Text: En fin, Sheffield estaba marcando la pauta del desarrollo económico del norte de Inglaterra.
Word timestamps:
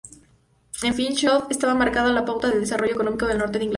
En 0.81 0.95
fin, 0.95 1.13
Sheffield 1.15 1.51
estaba 1.51 1.75
marcando 1.75 2.11
la 2.11 2.25
pauta 2.25 2.47
del 2.49 2.61
desarrollo 2.61 2.93
económico 2.95 3.27
del 3.27 3.37
norte 3.37 3.59
de 3.59 3.65
Inglaterra. 3.65 3.69